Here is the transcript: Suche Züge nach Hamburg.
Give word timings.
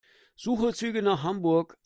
Suche 0.35 0.73
Züge 0.73 1.03
nach 1.03 1.21
Hamburg. 1.21 1.77